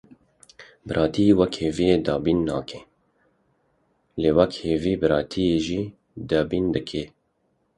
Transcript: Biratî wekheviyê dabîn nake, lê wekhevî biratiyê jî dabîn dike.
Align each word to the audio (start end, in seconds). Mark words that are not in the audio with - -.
Biratî 0.87 1.25
wekheviyê 1.39 1.97
dabîn 2.07 2.39
nake, 2.47 2.81
lê 4.21 4.31
wekhevî 4.37 4.93
biratiyê 5.01 5.57
jî 5.65 5.81
dabîn 6.29 6.65
dike. 6.75 7.03